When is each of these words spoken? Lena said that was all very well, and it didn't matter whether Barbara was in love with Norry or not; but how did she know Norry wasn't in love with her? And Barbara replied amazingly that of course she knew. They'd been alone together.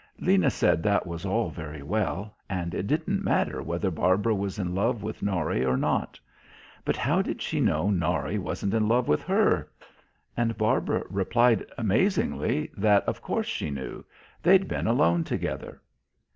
Lena 0.17 0.49
said 0.49 0.81
that 0.81 1.05
was 1.05 1.27
all 1.27 1.51
very 1.51 1.83
well, 1.83 2.35
and 2.49 2.73
it 2.73 2.87
didn't 2.87 3.23
matter 3.23 3.61
whether 3.61 3.91
Barbara 3.91 4.33
was 4.33 4.57
in 4.57 4.73
love 4.73 5.03
with 5.03 5.21
Norry 5.21 5.63
or 5.63 5.77
not; 5.77 6.19
but 6.83 6.95
how 6.97 7.21
did 7.21 7.39
she 7.39 7.59
know 7.61 7.91
Norry 7.91 8.39
wasn't 8.39 8.73
in 8.73 8.87
love 8.87 9.07
with 9.07 9.21
her? 9.21 9.69
And 10.35 10.57
Barbara 10.57 11.03
replied 11.11 11.67
amazingly 11.77 12.71
that 12.75 13.03
of 13.05 13.21
course 13.21 13.45
she 13.45 13.69
knew. 13.69 14.03
They'd 14.41 14.67
been 14.67 14.87
alone 14.87 15.23
together. 15.23 15.79